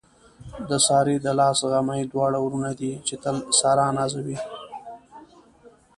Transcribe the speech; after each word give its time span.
د 0.69 0.71
سارې 0.87 1.15
د 1.21 1.27
لاس 1.39 1.57
غمي 1.71 2.01
دواړه 2.13 2.37
وروڼه 2.41 2.71
دي، 2.79 2.93
چې 3.07 3.15
تل 3.23 3.35
ساره 3.59 3.85
نازوي. 3.97 4.37